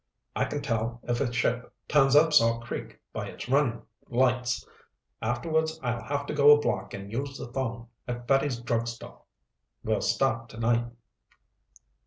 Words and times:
I 0.35 0.45
can 0.45 0.63
tell 0.63 0.99
if 1.03 1.21
a 1.21 1.31
ship 1.31 1.71
turns 1.87 2.15
up 2.15 2.33
Salt 2.33 2.63
Creek 2.63 2.99
by 3.13 3.27
its 3.29 3.47
running 3.47 3.83
lights. 4.09 4.67
Afterwards, 5.21 5.79
I'll 5.83 6.01
have 6.03 6.25
to 6.25 6.33
go 6.33 6.49
a 6.49 6.59
block 6.59 6.95
and 6.95 7.11
use 7.11 7.37
the 7.37 7.53
phone 7.53 7.85
at 8.07 8.27
Fetty's 8.27 8.57
Drug 8.59 8.87
Store. 8.87 9.21
We'll 9.83 10.01
start 10.01 10.49
tonight." 10.49 10.85